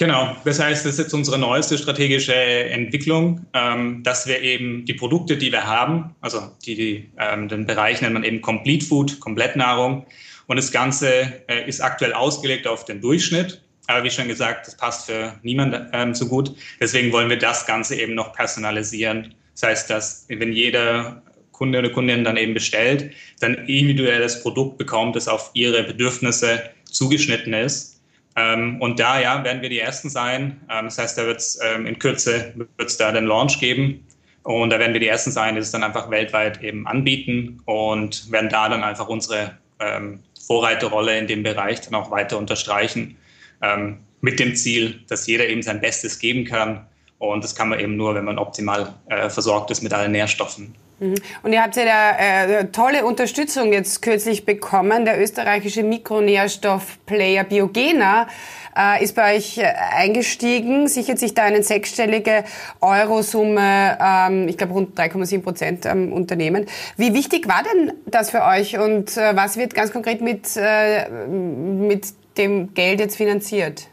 Genau, 0.00 0.34
das 0.46 0.58
heißt, 0.58 0.86
das 0.86 0.92
ist 0.94 0.98
jetzt 0.98 1.12
unsere 1.12 1.36
neueste 1.36 1.76
strategische 1.76 2.34
Entwicklung, 2.34 3.44
ähm, 3.52 4.02
dass 4.02 4.26
wir 4.26 4.40
eben 4.40 4.86
die 4.86 4.94
Produkte, 4.94 5.36
die 5.36 5.52
wir 5.52 5.66
haben, 5.66 6.14
also 6.22 6.40
die, 6.64 6.74
die 6.74 7.10
ähm, 7.18 7.48
den 7.48 7.66
Bereich 7.66 8.00
nennt 8.00 8.14
man 8.14 8.24
eben 8.24 8.40
Complete 8.40 8.86
Food, 8.86 9.20
Komplettnahrung. 9.20 10.06
Und 10.46 10.56
das 10.56 10.72
Ganze 10.72 11.42
äh, 11.48 11.68
ist 11.68 11.82
aktuell 11.82 12.14
ausgelegt 12.14 12.66
auf 12.66 12.86
den 12.86 13.02
Durchschnitt. 13.02 13.60
Aber 13.90 14.04
wie 14.04 14.10
schon 14.10 14.28
gesagt, 14.28 14.68
das 14.68 14.76
passt 14.76 15.06
für 15.06 15.34
niemanden 15.42 15.88
ähm, 15.92 16.14
so 16.14 16.26
gut. 16.28 16.54
Deswegen 16.80 17.12
wollen 17.12 17.28
wir 17.28 17.38
das 17.38 17.66
Ganze 17.66 17.96
eben 17.96 18.14
noch 18.14 18.32
personalisieren. 18.32 19.34
Das 19.54 19.68
heißt, 19.68 19.90
dass 19.90 20.26
wenn 20.28 20.52
jeder 20.52 21.22
Kunde 21.50 21.80
oder 21.80 21.90
Kundin 21.90 22.22
dann 22.22 22.36
eben 22.36 22.54
bestellt, 22.54 23.12
dann 23.40 23.54
individuell 23.66 24.20
das 24.20 24.42
Produkt 24.42 24.78
bekommt, 24.78 25.16
das 25.16 25.26
auf 25.26 25.50
ihre 25.54 25.82
Bedürfnisse 25.82 26.62
zugeschnitten 26.84 27.52
ist. 27.52 28.00
Ähm, 28.36 28.80
und 28.80 29.00
da 29.00 29.20
ja, 29.20 29.42
werden 29.42 29.60
wir 29.60 29.68
die 29.68 29.80
Ersten 29.80 30.08
sein. 30.08 30.60
Ähm, 30.70 30.84
das 30.84 30.96
heißt, 30.96 31.18
da 31.18 31.26
wird 31.26 31.40
es 31.40 31.58
ähm, 31.60 31.86
in 31.86 31.98
Kürze 31.98 32.54
wird's 32.76 32.96
da 32.96 33.10
den 33.10 33.26
Launch 33.26 33.58
geben. 33.58 34.06
Und 34.44 34.70
da 34.70 34.78
werden 34.78 34.92
wir 34.92 35.00
die 35.00 35.08
Ersten 35.08 35.32
sein, 35.32 35.56
die 35.56 35.60
es 35.60 35.72
dann 35.72 35.82
einfach 35.82 36.10
weltweit 36.10 36.62
eben 36.62 36.86
anbieten 36.86 37.60
und 37.64 38.30
werden 38.30 38.48
da 38.48 38.68
dann 38.68 38.84
einfach 38.84 39.08
unsere 39.08 39.58
ähm, 39.80 40.20
Vorreiterrolle 40.46 41.18
in 41.18 41.26
dem 41.26 41.42
Bereich 41.42 41.80
dann 41.80 41.94
auch 41.96 42.12
weiter 42.12 42.38
unterstreichen 42.38 43.16
ähm, 43.62 43.98
mit 44.20 44.38
dem 44.38 44.54
Ziel, 44.54 45.00
dass 45.08 45.26
jeder 45.26 45.48
eben 45.48 45.62
sein 45.62 45.80
Bestes 45.80 46.18
geben 46.18 46.44
kann. 46.44 46.86
Und 47.18 47.44
das 47.44 47.54
kann 47.54 47.68
man 47.68 47.80
eben 47.80 47.96
nur, 47.96 48.14
wenn 48.14 48.24
man 48.24 48.38
optimal 48.38 48.94
äh, 49.08 49.28
versorgt 49.28 49.70
ist 49.70 49.82
mit 49.82 49.92
allen 49.92 50.12
Nährstoffen. 50.12 50.74
Mhm. 51.00 51.16
Und 51.42 51.52
ihr 51.52 51.62
habt 51.62 51.76
ja 51.76 51.84
da 51.84 52.18
äh, 52.18 52.64
tolle 52.66 53.04
Unterstützung 53.04 53.72
jetzt 53.72 54.02
kürzlich 54.02 54.44
bekommen. 54.44 55.04
Der 55.04 55.20
österreichische 55.20 55.82
Mikronährstoffplayer 55.82 57.44
Biogena 57.44 58.28
äh, 58.76 59.02
ist 59.02 59.16
bei 59.16 59.36
euch 59.36 59.58
äh, 59.58 59.64
eingestiegen, 59.64 60.88
sichert 60.88 61.18
sich 61.18 61.34
da 61.34 61.44
eine 61.44 61.62
sechsstellige 61.62 62.44
Eurosumme, 62.80 63.98
ähm, 64.00 64.48
ich 64.48 64.58
glaube 64.58 64.74
rund 64.74 64.98
3,7 64.98 65.42
Prozent 65.42 65.86
am 65.86 66.12
Unternehmen. 66.12 66.66
Wie 66.96 67.14
wichtig 67.14 67.48
war 67.48 67.62
denn 67.62 67.92
das 68.06 68.30
für 68.30 68.44
euch 68.44 68.78
und 68.78 69.16
äh, 69.16 69.34
was 69.34 69.56
wird 69.56 69.74
ganz 69.74 69.92
konkret 69.92 70.20
mit, 70.20 70.56
äh, 70.56 71.08
mit 71.08 72.06
dem 72.36 72.74
Geld 72.74 73.00
jetzt 73.00 73.16
finanziert? 73.16 73.88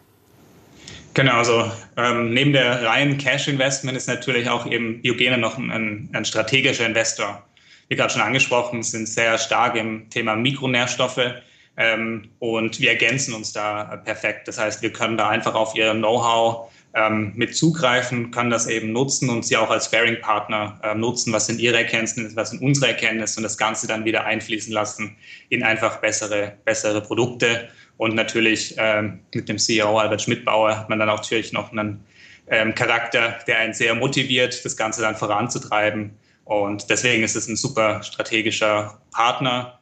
Genau, 1.13 1.33
also 1.33 1.71
ähm, 1.97 2.33
neben 2.33 2.53
der 2.53 2.83
reinen 2.83 3.17
Cash-Investment 3.17 3.97
ist 3.97 4.07
natürlich 4.07 4.49
auch 4.49 4.67
eben 4.67 5.01
Biogene 5.01 5.37
noch 5.37 5.57
ein, 5.57 6.09
ein, 6.13 6.25
strategischer 6.25 6.85
Investor. 6.85 7.43
wie 7.87 7.95
gerade 7.95 8.13
schon 8.13 8.21
angesprochen, 8.21 8.83
sind 8.83 9.07
sehr 9.07 9.37
stark 9.39 9.75
im 9.75 10.09
Thema 10.11 10.35
Mikronährstoffe 10.35 11.33
ähm, 11.75 12.29
und 12.37 12.79
wir 12.79 12.91
ergänzen 12.91 13.33
uns 13.33 13.51
da 13.51 13.99
perfekt. 14.05 14.47
Das 14.47 14.59
heißt, 14.59 14.83
wir 14.83 14.93
können 14.93 15.17
da 15.17 15.29
einfach 15.29 15.55
auf 15.55 15.75
ihr 15.75 15.91
Know-how 15.93 16.71
ähm, 16.97 17.31
mit 17.35 17.55
zugreifen, 17.55 18.31
können 18.31 18.49
das 18.49 18.65
eben 18.65 18.91
nutzen 18.91 19.29
und 19.29 19.45
sie 19.45 19.55
auch 19.55 19.69
als 19.69 19.87
Faring-Partner 19.87 20.79
äh, 20.83 20.95
nutzen. 20.95 21.31
Was 21.31 21.45
sind 21.45 21.59
ihre 21.59 21.77
Erkenntnisse, 21.77 22.35
was 22.35 22.49
sind 22.49 22.61
unsere 22.61 22.87
Erkenntnisse 22.87 23.37
und 23.37 23.43
das 23.43 23.57
Ganze 23.57 23.85
dann 23.87 24.03
wieder 24.03 24.25
einfließen 24.25 24.73
lassen 24.73 25.15
in 25.49 25.61
einfach 25.63 25.97
bessere, 25.97 26.57
bessere 26.65 27.01
Produkte. 27.01 27.69
Und 27.97 28.15
natürlich 28.15 28.75
ähm, 28.77 29.19
mit 29.33 29.47
dem 29.47 29.59
CEO 29.59 29.97
Albert 29.97 30.23
Schmidbauer 30.23 30.75
hat 30.75 30.89
man 30.89 30.97
dann 30.97 31.09
auch 31.09 31.17
natürlich 31.17 31.53
noch 31.53 31.71
einen 31.71 32.03
ähm, 32.47 32.73
Charakter, 32.73 33.39
der 33.45 33.59
einen 33.59 33.73
sehr 33.73 33.93
motiviert, 33.93 34.65
das 34.65 34.75
Ganze 34.75 35.01
dann 35.01 35.15
voranzutreiben. 35.15 36.11
Und 36.45 36.89
deswegen 36.89 37.23
ist 37.23 37.35
es 37.35 37.47
ein 37.47 37.57
super 37.57 38.01
strategischer 38.01 38.99
Partner. 39.11 39.76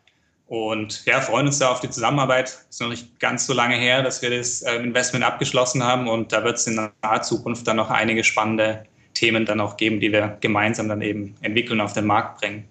Und 0.48 1.06
ja, 1.06 1.22
freuen 1.22 1.48
uns 1.48 1.58
da 1.58 1.70
auf 1.70 1.80
die 1.80 1.90
Zusammenarbeit. 1.90 2.60
Ist 2.70 2.80
noch 2.80 2.90
nicht 2.90 3.20
ganz 3.20 3.48
so 3.48 3.54
lange 3.54 3.76
her, 3.76 4.04
dass 4.04 4.22
wir 4.22 4.30
das 4.30 4.62
äh, 4.62 4.76
Investment 4.76 5.26
abgeschlossen 5.26 5.84
haben. 5.84 6.08
Und 6.08 6.32
da 6.32 6.44
wird 6.44 6.58
es 6.58 6.68
in 6.68 6.76
naher 6.76 7.22
Zukunft 7.24 7.68
dann 7.68 7.78
noch 7.78 7.90
einige 7.90 8.24
spannende 8.24 8.86
Themen 9.16 9.46
dann 9.46 9.60
auch 9.60 9.78
geben, 9.78 10.00
die 10.00 10.12
wir 10.12 10.38
gemeinsam 10.42 10.88
dann 10.88 11.02
eben 11.02 11.36
entwickeln 11.42 11.80
und 11.80 11.86
auf 11.86 11.94
den 11.94 12.06
Markt 12.06 12.42
bringen. 12.42 12.66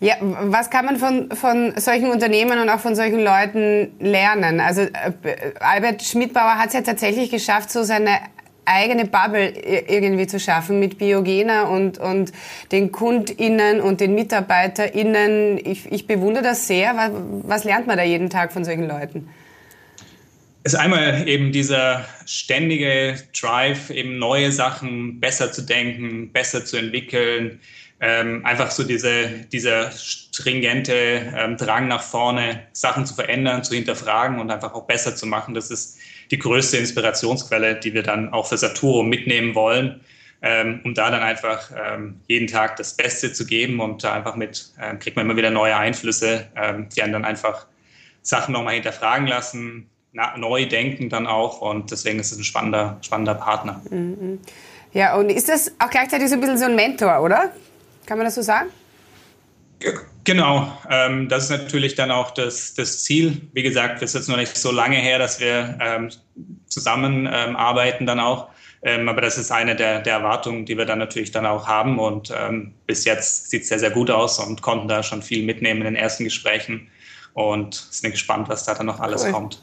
Ja, 0.00 0.16
was 0.20 0.68
kann 0.68 0.84
man 0.84 0.98
von, 0.98 1.30
von 1.30 1.72
solchen 1.78 2.10
Unternehmen 2.10 2.58
und 2.58 2.68
auch 2.68 2.80
von 2.80 2.94
solchen 2.94 3.20
Leuten 3.20 3.92
lernen? 4.00 4.60
Also 4.60 4.82
äh, 4.82 5.12
Albert 5.60 6.02
Schmidbauer 6.02 6.58
hat 6.58 6.68
es 6.68 6.74
ja 6.74 6.82
tatsächlich 6.82 7.30
geschafft, 7.30 7.70
so 7.70 7.84
seine 7.84 8.18
eigene 8.64 9.06
Bubble 9.06 9.48
irgendwie 9.48 10.26
zu 10.26 10.40
schaffen 10.40 10.80
mit 10.80 10.98
Biogena 10.98 11.64
und, 11.64 11.98
und 11.98 12.32
den 12.72 12.92
KundInnen 12.92 13.80
und 13.80 14.00
den 14.00 14.14
MitarbeiterInnen. 14.14 15.58
Ich, 15.64 15.90
ich 15.90 16.06
bewundere 16.06 16.44
das 16.44 16.66
sehr. 16.66 16.96
Was, 16.96 17.10
was 17.42 17.64
lernt 17.64 17.86
man 17.86 17.96
da 17.96 18.02
jeden 18.02 18.30
Tag 18.30 18.52
von 18.52 18.64
solchen 18.64 18.88
Leuten? 18.88 19.28
Es 20.66 20.72
ist 20.72 20.78
einmal 20.78 21.28
eben 21.28 21.52
dieser 21.52 22.06
ständige 22.24 23.16
Drive, 23.38 23.90
eben 23.90 24.18
neue 24.18 24.50
Sachen 24.50 25.20
besser 25.20 25.52
zu 25.52 25.60
denken, 25.60 26.32
besser 26.32 26.64
zu 26.64 26.78
entwickeln, 26.78 27.60
ähm, 28.06 28.44
einfach 28.44 28.70
so 28.70 28.82
diese, 28.82 29.28
dieser 29.50 29.90
stringente 29.90 31.32
ähm, 31.34 31.56
Drang 31.56 31.88
nach 31.88 32.02
vorne, 32.02 32.66
Sachen 32.72 33.06
zu 33.06 33.14
verändern, 33.14 33.64
zu 33.64 33.74
hinterfragen 33.74 34.40
und 34.40 34.50
einfach 34.50 34.74
auch 34.74 34.86
besser 34.86 35.16
zu 35.16 35.26
machen. 35.26 35.54
Das 35.54 35.70
ist 35.70 35.98
die 36.30 36.38
größte 36.38 36.76
Inspirationsquelle, 36.76 37.76
die 37.76 37.94
wir 37.94 38.02
dann 38.02 38.30
auch 38.30 38.46
für 38.46 38.58
Saturo 38.58 39.02
mitnehmen 39.02 39.54
wollen, 39.54 40.02
ähm, 40.42 40.80
um 40.84 40.92
da 40.92 41.10
dann 41.10 41.22
einfach 41.22 41.70
ähm, 41.74 42.20
jeden 42.28 42.46
Tag 42.46 42.76
das 42.76 42.94
Beste 42.94 43.32
zu 43.32 43.46
geben 43.46 43.80
und 43.80 44.04
da 44.04 44.12
einfach 44.12 44.36
mit 44.36 44.70
äh, 44.78 44.94
kriegt 44.96 45.16
man 45.16 45.24
immer 45.24 45.36
wieder 45.36 45.50
neue 45.50 45.74
Einflüsse, 45.74 46.46
ähm, 46.56 46.90
die 46.94 47.02
einen 47.02 47.14
dann 47.14 47.24
einfach 47.24 47.66
Sachen 48.20 48.52
nochmal 48.52 48.74
hinterfragen 48.74 49.26
lassen, 49.26 49.88
na, 50.12 50.36
neu 50.36 50.66
denken 50.66 51.08
dann 51.08 51.26
auch 51.26 51.62
und 51.62 51.90
deswegen 51.90 52.20
ist 52.20 52.32
es 52.32 52.38
ein 52.38 52.44
spannender, 52.44 52.98
spannender 53.00 53.34
Partner. 53.34 53.80
Mhm. 53.90 54.40
Ja, 54.92 55.16
und 55.16 55.30
ist 55.30 55.48
das 55.48 55.72
auch 55.78 55.90
gleichzeitig 55.90 56.28
so 56.28 56.34
ein 56.34 56.40
bisschen 56.40 56.58
so 56.58 56.66
ein 56.66 56.76
Mentor, 56.76 57.20
oder? 57.20 57.50
Kann 58.06 58.18
man 58.18 58.26
das 58.26 58.34
so 58.34 58.42
sagen? 58.42 58.70
Genau, 60.24 60.72
ähm, 60.90 61.28
das 61.28 61.44
ist 61.44 61.50
natürlich 61.50 61.94
dann 61.94 62.10
auch 62.10 62.30
das, 62.30 62.74
das 62.74 63.04
Ziel. 63.04 63.42
Wie 63.52 63.62
gesagt, 63.62 63.96
es 64.02 64.10
ist 64.10 64.14
jetzt 64.14 64.28
noch 64.28 64.38
nicht 64.38 64.56
so 64.56 64.70
lange 64.70 64.96
her, 64.96 65.18
dass 65.18 65.38
wir 65.38 65.78
ähm, 65.80 66.10
zusammenarbeiten 66.66 68.02
ähm, 68.04 68.06
dann 68.06 68.20
auch. 68.20 68.48
Ähm, 68.82 69.08
aber 69.08 69.20
das 69.20 69.38
ist 69.38 69.50
eine 69.50 69.76
der, 69.76 70.00
der 70.00 70.14
Erwartungen, 70.14 70.64
die 70.64 70.76
wir 70.76 70.84
dann 70.86 70.98
natürlich 70.98 71.30
dann 71.30 71.44
auch 71.46 71.66
haben. 71.66 71.98
Und 71.98 72.32
ähm, 72.34 72.74
bis 72.86 73.04
jetzt 73.04 73.50
sieht 73.50 73.62
es 73.62 73.68
sehr, 73.68 73.78
sehr 73.78 73.90
gut 73.90 74.10
aus 74.10 74.38
und 74.38 74.62
konnten 74.62 74.88
da 74.88 75.02
schon 75.02 75.22
viel 75.22 75.44
mitnehmen 75.44 75.80
in 75.80 75.86
den 75.86 75.96
ersten 75.96 76.24
Gesprächen. 76.24 76.88
Und 77.34 77.74
sind 77.74 78.12
gespannt, 78.12 78.48
was 78.48 78.64
da 78.64 78.74
dann 78.74 78.86
noch 78.86 79.00
alles 79.00 79.24
cool. 79.24 79.32
kommt. 79.32 79.62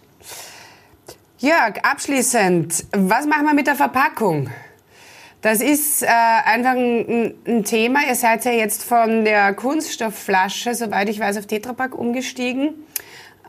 Jörg, 1.39 1.77
abschließend, 1.83 2.86
was 2.91 3.25
machen 3.25 3.45
wir 3.45 3.53
mit 3.53 3.65
der 3.65 3.75
Verpackung? 3.75 4.51
Das 5.41 5.60
ist 5.60 6.03
äh, 6.03 6.07
einfach 6.07 6.71
ein, 6.71 7.33
ein, 7.48 7.63
Thema. 7.63 8.01
Ihr 8.07 8.15
seid 8.15 8.45
ja 8.45 8.51
jetzt 8.51 8.83
von 8.83 9.25
der 9.25 9.53
Kunststoffflasche, 9.53 10.75
soweit 10.75 11.10
ich 11.10 11.19
weiß, 11.19 11.38
auf 11.38 11.48
Tetrapack 11.48 11.95
umgestiegen. 11.95 12.75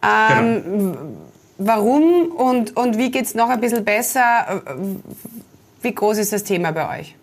Ähm, 0.02 0.62
genau. 0.64 0.99
Warum 1.58 2.32
und, 2.32 2.76
und 2.76 2.99
wie 2.99 3.11
geht's 3.11 3.34
noch 3.34 3.50
ein 3.50 3.61
bisschen 3.61 3.84
besser? 3.84 4.62
Wie 5.82 5.94
groß 5.94 6.18
ist 6.18 6.32
das 6.32 6.44
Thema 6.44 6.72
bei 6.72 7.00
euch? 7.00 7.14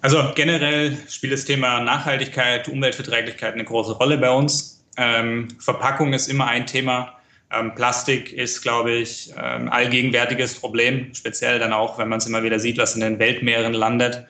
Also 0.00 0.22
generell 0.34 0.96
spielt 1.08 1.32
das 1.32 1.44
Thema 1.44 1.80
Nachhaltigkeit, 1.80 2.68
Umweltverträglichkeit 2.68 3.54
eine 3.54 3.64
große 3.64 3.92
Rolle 3.96 4.18
bei 4.18 4.30
uns. 4.30 4.80
Ähm, 4.96 5.48
Verpackung 5.58 6.12
ist 6.12 6.28
immer 6.28 6.46
ein 6.46 6.64
Thema. 6.64 7.12
Ähm, 7.52 7.74
Plastik 7.74 8.32
ist, 8.32 8.62
glaube 8.62 8.92
ich, 8.92 9.32
ein 9.36 9.62
ähm, 9.62 9.68
allgegenwärtiges 9.68 10.54
Problem, 10.54 11.14
speziell 11.14 11.58
dann 11.58 11.72
auch, 11.72 11.96
wenn 11.98 12.08
man 12.08 12.18
es 12.18 12.26
immer 12.26 12.42
wieder 12.42 12.58
sieht, 12.58 12.78
was 12.78 12.94
in 12.94 13.00
den 13.00 13.18
Weltmeeren 13.18 13.72
landet. 13.72 14.26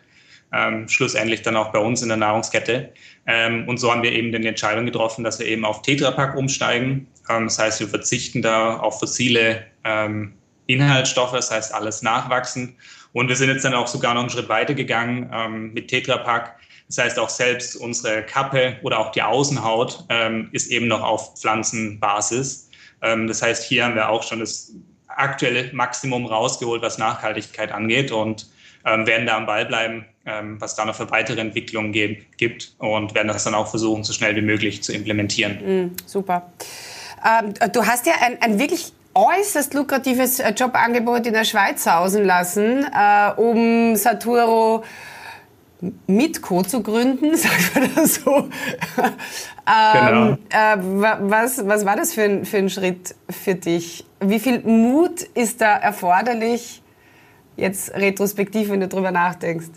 Ähm, 0.53 0.89
schlussendlich 0.89 1.43
dann 1.43 1.57
auch 1.57 1.73
bei 1.73 1.79
uns 1.79 2.03
in 2.03 2.09
der 2.09 2.19
Nahrungskette. 2.19 2.91
Ähm, 3.27 3.67
und 3.69 3.79
so 3.79 3.91
haben 3.91 4.03
wir 4.03 4.13
eben 4.13 4.31
die 4.31 4.47
Entscheidung 4.47 4.87
getroffen, 4.87 5.25
dass 5.25 5.39
wir 5.39 5.47
eben 5.47 5.65
auf 5.65 5.83
Tetrapack 5.83 6.37
umsteigen. 6.37 7.09
Ähm, 7.29 7.45
das 7.45 7.59
heißt, 7.59 7.81
wir 7.81 7.89
verzichten 7.89 8.43
da 8.43 8.77
auf 8.77 9.01
fossile 9.01 9.65
ähm, 9.85 10.35
Inhaltsstoffe, 10.67 11.33
das 11.33 11.51
heißt 11.51 11.75
alles 11.75 12.03
nachwachsen. 12.03 12.77
Und 13.13 13.29
wir 13.29 13.37
sind 13.37 13.49
jetzt 13.49 13.65
dann 13.65 13.75
auch 13.75 13.87
sogar 13.87 14.15
noch 14.15 14.21
einen 14.21 14.31
Schritt 14.31 14.49
weiter 14.49 14.75
gegangen 14.75 15.73
mit 15.73 15.89
Tetrapack. 15.89 16.57
Das 16.89 16.99
heißt, 16.99 17.19
auch 17.19 17.31
selbst 17.31 17.77
unsere 17.77 18.23
Kappe 18.25 18.77
oder 18.83 18.99
auch 18.99 19.11
die 19.13 19.23
Außenhaut 19.23 20.05
ist 20.53 20.67
eben 20.71 20.89
noch 20.89 21.03
auf 21.03 21.35
Pflanzenbasis. 21.39 22.66
Ähm, 23.03 23.27
das 23.27 23.43
heißt, 23.43 23.65
hier 23.65 23.85
haben 23.85 23.95
wir 23.95 24.09
auch 24.09 24.23
schon 24.23 24.41
das 24.41 24.73
aktuelle 25.09 25.73
Maximum 25.73 26.27
rausgeholt, 26.27 26.83
was 26.83 26.99
Nachhaltigkeit 26.99 27.73
angeht 27.73 28.13
und 28.13 28.47
ähm, 28.85 29.07
werden 29.07 29.27
da 29.27 29.37
am 29.37 29.47
Ball 29.47 29.67
bleiben, 29.67 30.05
ähm, 30.27 30.61
was 30.61 30.77
da 30.77 30.85
noch 30.85 30.95
für 30.95 31.11
weitere 31.11 31.41
Entwicklungen 31.41 31.93
gibt 31.93 32.75
und 32.79 33.15
werden 33.15 33.29
das 33.29 33.45
dann 33.45 33.55
auch 33.55 33.69
versuchen, 33.69 34.05
so 34.05 34.13
schnell 34.13 34.37
wie 34.37 34.43
möglich 34.43 34.83
zu 34.83 34.93
implementieren. 34.93 35.87
Mm, 35.87 35.97
super. 36.07 36.51
Ähm, 37.25 37.55
du 37.73 37.85
hast 37.85 38.07
ja 38.07 38.15
ein, 38.21 38.41
ein 38.41 38.59
wirklich 38.59 38.93
äußerst 39.15 39.75
lukratives 39.75 40.41
äh, 40.41 40.51
Jobangebot 40.51 41.27
in 41.27 41.33
der 41.33 41.45
Schweiz 41.45 41.87
hausen 41.87 42.25
lassen, 42.25 42.85
äh, 42.85 43.33
um 43.37 43.97
Saturo 43.97 44.85
Mitco 46.07 46.63
zu 46.63 46.83
gründen, 46.83 47.37
sagt 47.37 47.75
man 47.75 47.95
das 47.95 48.15
so. 48.17 48.49
ähm, 49.67 49.93
genau. 49.95 50.33
äh, 50.51 50.77
was, 51.31 51.67
was 51.67 51.85
war 51.85 51.97
das 51.97 52.15
für 52.15 52.23
ein, 52.23 52.45
für 52.45 52.59
ein 52.59 52.71
Schritt 52.71 53.15
für 53.29 53.55
dich? 53.55 54.05
Wie 54.21 54.41
viel 54.41 54.61
Mut 54.61 55.23
ist 55.35 55.61
da 55.61 55.77
erforderlich, 55.77 56.83
jetzt 57.57 57.95
retrospektiv, 57.95 58.71
wenn 58.71 58.81
du 58.81 58.89
darüber 58.89 59.11
nachdenkst? 59.11 59.69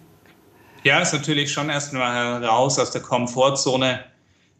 Ja, 0.84 1.00
ist 1.00 1.14
natürlich 1.14 1.52
schon 1.52 1.70
erstmal 1.70 2.44
raus 2.44 2.80
aus 2.80 2.92
der 2.92 3.02
Komfortzone, 3.02 4.06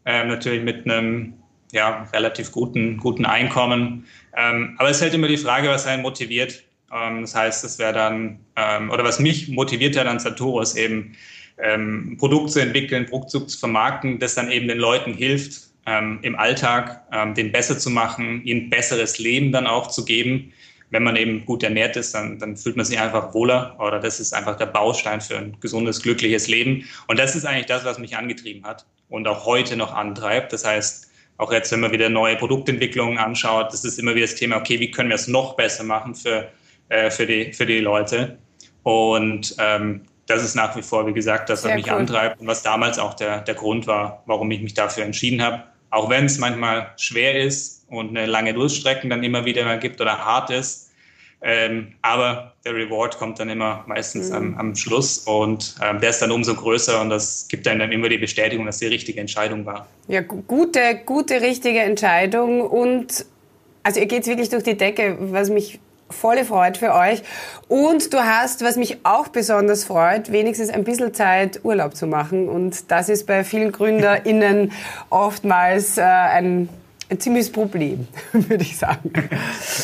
ähm, 0.04 0.28
natürlich 0.28 0.62
mit 0.62 0.84
einem 0.84 1.34
ja, 1.72 2.06
relativ 2.12 2.52
guten, 2.52 2.98
guten 2.98 3.24
Einkommen. 3.24 4.06
Ähm, 4.36 4.74
aber 4.78 4.90
es 4.90 4.96
ist 4.96 5.02
halt 5.02 5.14
immer 5.14 5.28
die 5.28 5.36
Frage, 5.36 5.68
was 5.68 5.86
einen 5.86 6.02
motiviert. 6.02 6.62
Ähm, 6.92 7.22
das 7.22 7.34
heißt, 7.34 7.64
es 7.64 7.78
wäre 7.78 7.92
dann, 7.92 8.40
ähm, 8.56 8.90
oder 8.90 9.04
was 9.04 9.18
mich 9.18 9.48
motiviert 9.48 9.96
hat 9.96 10.06
an 10.06 10.18
Satoru, 10.18 10.60
ist 10.60 10.76
eben 10.76 11.16
ähm, 11.58 12.16
Produkt 12.18 12.50
zu 12.50 12.60
entwickeln, 12.60 13.06
Produkt 13.06 13.30
zu 13.30 13.58
vermarkten, 13.58 14.18
das 14.18 14.34
dann 14.34 14.50
eben 14.50 14.68
den 14.68 14.78
Leuten 14.78 15.14
hilft, 15.14 15.70
ähm, 15.86 16.18
im 16.22 16.36
Alltag 16.36 17.02
ähm, 17.12 17.34
den 17.34 17.52
besser 17.52 17.78
zu 17.78 17.90
machen, 17.90 18.44
ihnen 18.44 18.70
besseres 18.70 19.18
Leben 19.18 19.52
dann 19.52 19.66
auch 19.66 19.88
zu 19.88 20.04
geben. 20.04 20.52
Wenn 20.90 21.04
man 21.04 21.14
eben 21.14 21.44
gut 21.44 21.62
ernährt 21.62 21.96
ist, 21.96 22.14
dann, 22.14 22.38
dann 22.38 22.56
fühlt 22.56 22.76
man 22.76 22.84
sich 22.84 22.98
einfach 22.98 23.32
wohler 23.32 23.76
oder 23.78 24.00
das 24.00 24.18
ist 24.18 24.32
einfach 24.32 24.56
der 24.56 24.66
Baustein 24.66 25.20
für 25.20 25.38
ein 25.38 25.56
gesundes, 25.60 26.02
glückliches 26.02 26.48
Leben. 26.48 26.84
Und 27.06 27.18
das 27.18 27.36
ist 27.36 27.44
eigentlich 27.44 27.66
das, 27.66 27.84
was 27.84 27.98
mich 27.98 28.16
angetrieben 28.16 28.64
hat 28.64 28.84
und 29.08 29.28
auch 29.28 29.46
heute 29.46 29.76
noch 29.76 29.94
antreibt. 29.94 30.52
Das 30.52 30.64
heißt, 30.64 31.08
auch 31.36 31.52
jetzt, 31.52 31.70
wenn 31.72 31.80
man 31.80 31.92
wieder 31.92 32.08
neue 32.08 32.36
Produktentwicklungen 32.36 33.18
anschaut, 33.18 33.72
das 33.72 33.84
ist 33.84 33.98
immer 33.98 34.14
wieder 34.14 34.26
das 34.26 34.34
Thema, 34.34 34.56
okay, 34.56 34.80
wie 34.80 34.90
können 34.90 35.08
wir 35.08 35.14
es 35.14 35.28
noch 35.28 35.54
besser 35.54 35.84
machen 35.84 36.14
für, 36.14 36.50
äh, 36.90 37.10
für, 37.10 37.26
die, 37.26 37.52
für 37.52 37.66
die 37.66 37.80
Leute? 37.80 38.38
Und 38.82 39.56
ähm, 39.58 40.02
das 40.26 40.44
ist 40.44 40.54
nach 40.54 40.76
wie 40.76 40.82
vor, 40.82 41.06
wie 41.06 41.12
gesagt, 41.12 41.48
das, 41.48 41.64
was 41.64 41.68
Sehr 41.68 41.76
mich 41.76 41.86
cool. 41.86 41.98
antreibt 41.98 42.40
und 42.40 42.46
was 42.46 42.62
damals 42.62 42.98
auch 42.98 43.14
der, 43.14 43.40
der 43.40 43.54
Grund 43.54 43.86
war, 43.86 44.22
warum 44.26 44.50
ich 44.50 44.60
mich 44.60 44.74
dafür 44.74 45.04
entschieden 45.04 45.42
habe. 45.42 45.64
Auch 45.90 46.08
wenn 46.08 46.26
es 46.26 46.38
manchmal 46.38 46.92
schwer 46.96 47.40
ist 47.40 47.84
und 47.88 48.10
eine 48.10 48.26
lange 48.26 48.54
Durchstrecken 48.54 49.10
dann 49.10 49.24
immer 49.24 49.44
wieder 49.44 49.64
mal 49.64 49.78
gibt 49.78 50.00
oder 50.00 50.24
hart 50.24 50.50
ist. 50.50 50.90
Ähm, 51.42 51.94
aber 52.02 52.52
der 52.66 52.74
Reward 52.74 53.16
kommt 53.16 53.40
dann 53.40 53.48
immer 53.48 53.82
meistens 53.86 54.28
mhm. 54.28 54.36
am, 54.36 54.58
am, 54.58 54.76
Schluss 54.76 55.20
und 55.20 55.74
ähm, 55.82 55.98
der 55.98 56.10
ist 56.10 56.20
dann 56.20 56.30
umso 56.30 56.54
größer 56.54 57.00
und 57.00 57.08
das 57.08 57.48
gibt 57.48 57.66
einem 57.66 57.80
dann 57.80 57.92
immer 57.92 58.10
die 58.10 58.18
Bestätigung, 58.18 58.66
dass 58.66 58.78
die 58.78 58.88
richtige 58.88 59.20
Entscheidung 59.20 59.64
war. 59.64 59.86
Ja, 60.06 60.20
gute, 60.20 61.00
gute, 61.06 61.40
richtige 61.40 61.80
Entscheidung 61.80 62.60
und 62.60 63.24
also 63.82 64.00
ihr 64.00 64.06
geht 64.06 64.26
wirklich 64.26 64.50
durch 64.50 64.64
die 64.64 64.76
Decke, 64.76 65.16
was 65.18 65.48
mich 65.48 65.80
volle 66.12 66.44
Freude 66.44 66.78
für 66.78 66.94
euch. 66.94 67.22
Und 67.68 68.12
du 68.12 68.18
hast, 68.18 68.64
was 68.64 68.76
mich 68.76 68.98
auch 69.04 69.28
besonders 69.28 69.84
freut, 69.84 70.32
wenigstens 70.32 70.70
ein 70.70 70.84
bisschen 70.84 71.14
Zeit, 71.14 71.60
Urlaub 71.64 71.94
zu 71.94 72.06
machen. 72.06 72.48
Und 72.48 72.90
das 72.90 73.08
ist 73.08 73.26
bei 73.26 73.44
vielen 73.44 73.72
GründerInnen 73.72 74.72
oftmals 75.10 75.98
äh, 75.98 76.02
ein 76.02 76.68
ein 77.10 77.18
ziemliches 77.18 77.50
Problem, 77.50 78.06
würde 78.32 78.62
ich 78.62 78.76
sagen. 78.76 79.12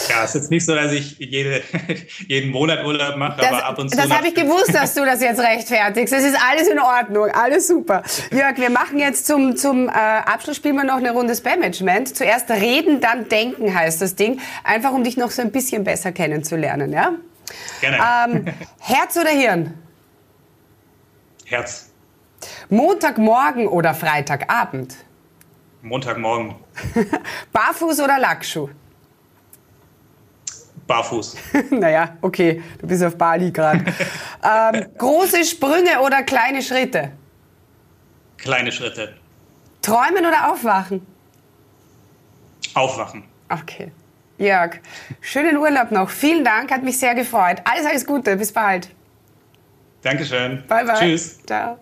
Ja, 0.09 0.25
es 0.25 0.31
ist 0.31 0.35
jetzt 0.35 0.51
nicht 0.51 0.65
so, 0.65 0.75
dass 0.75 0.93
ich 0.93 1.19
jede, 1.19 1.63
jeden 2.29 2.53
Monat 2.53 2.85
Urlaub 2.85 3.17
mache, 3.17 3.41
das, 3.41 3.49
aber 3.49 3.65
ab 3.65 3.79
und 3.79 3.91
zu. 3.91 3.97
Das 3.97 4.11
habe 4.11 4.29
ich 4.29 4.35
gewusst, 4.35 4.73
dass 4.73 4.95
du 4.95 5.05
das 5.05 5.21
jetzt 5.21 5.41
rechtfertigst. 5.41 6.15
Es 6.15 6.25
ist 6.25 6.39
alles 6.49 6.69
in 6.69 6.79
Ordnung, 6.79 7.29
alles 7.31 7.67
super. 7.67 8.03
Jörg, 8.31 8.57
wir 8.59 8.71
machen 8.71 8.99
jetzt 8.99 9.27
zum, 9.27 9.57
zum 9.57 9.89
äh, 9.89 9.93
Abschluss 9.93 10.57
spielen 10.57 10.77
wir 10.77 10.85
noch 10.85 10.97
eine 10.97 11.11
Runde 11.11 11.35
Spam-Management. 11.35 12.17
Zuerst 12.17 12.49
reden, 12.51 13.01
dann 13.01 13.29
denken 13.29 13.75
heißt 13.75 14.01
das 14.01 14.15
Ding. 14.15 14.41
Einfach 14.63 14.93
um 14.93 15.03
dich 15.03 15.17
noch 15.17 15.31
so 15.31 15.43
ein 15.43 15.51
bisschen 15.51 15.85
besser 15.85 16.13
kennenzulernen, 16.13 16.93
ja? 16.93 17.13
Gerne. 17.81 17.99
Ähm, 18.29 18.45
Herz 18.81 19.17
oder 19.17 19.31
Hirn? 19.31 19.75
Herz. 21.45 21.91
Montagmorgen 22.69 23.67
oder 23.67 23.95
Freitagabend? 23.95 24.97
Montagmorgen. 25.87 26.55
Barfuß 27.53 28.01
oder 28.01 28.19
Lackschuh? 28.19 28.69
Barfuß. 30.87 31.37
naja, 31.71 32.17
okay, 32.21 32.63
du 32.79 32.87
bist 32.87 33.03
auf 33.03 33.17
Bali 33.17 33.51
gerade. 33.51 33.85
ähm, 34.43 34.87
große 34.99 35.45
Sprünge 35.45 36.01
oder 36.01 36.23
kleine 36.23 36.63
Schritte? 36.63 37.13
Kleine 38.37 38.71
Schritte. 38.71 39.15
Träumen 39.83 40.27
oder 40.27 40.53
aufwachen? 40.53 41.07
Aufwachen. 42.75 43.25
Okay. 43.49 43.93
Jörg, 44.39 44.81
schönen 45.21 45.57
Urlaub 45.57 45.91
noch. 45.93 46.11
Vielen 46.11 46.45
Dank, 46.45 46.71
hat 46.71 46.83
mich 46.83 46.99
sehr 46.99 47.15
gefreut. 47.15 47.63
Alles, 47.65 47.87
alles 47.87 48.05
Gute. 48.05 48.37
Bis 48.37 48.53
bald. 48.53 48.91
Dankeschön. 50.03 50.63
Bye, 50.69 50.85
bye. 50.85 50.95
Tschüss. 50.95 51.39
Ciao. 51.47 51.79